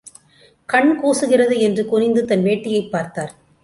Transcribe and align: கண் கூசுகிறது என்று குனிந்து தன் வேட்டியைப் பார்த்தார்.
கண் 0.65 0.99
கூசுகிறது 1.03 1.57
என்று 1.57 1.85
குனிந்து 1.85 2.25
தன் 2.25 2.43
வேட்டியைப் 2.43 2.89
பார்த்தார். 2.89 3.33